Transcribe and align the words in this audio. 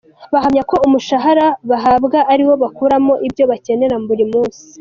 Bahamya 0.33 0.63
ko 0.69 0.75
umushahara 0.87 1.47
bahabwa 1.69 2.19
ariwo 2.33 2.53
bakuramo 2.63 3.13
ibyo 3.27 3.43
bakenera 3.51 3.95
buri 4.09 4.25
munsi. 4.31 4.63